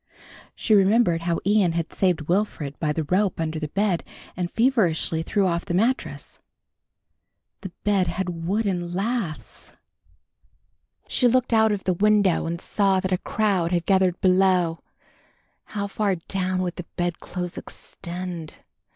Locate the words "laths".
8.95-9.75